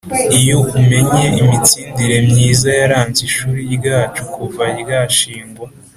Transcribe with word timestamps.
iyo 0.39 0.57
umenye 0.79 1.23
imitsindire 1.41 2.17
myiza 2.27 2.69
yaranze 2.79 3.19
ishuri 3.29 3.59
ryacu 3.75 4.21
kuva 4.33 4.63
ryashingwa, 4.81 5.67